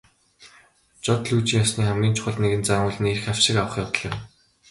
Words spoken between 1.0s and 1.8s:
Жод лүйжин